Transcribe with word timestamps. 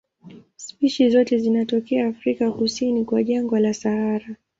Spishi 0.55 1.09
zote 1.09 1.37
zinatokea 1.37 2.07
Afrika 2.07 2.51
kusini 2.51 3.05
kwa 3.05 3.23
jangwa 3.23 3.59
la 3.59 3.73
Sahara. 3.73 4.35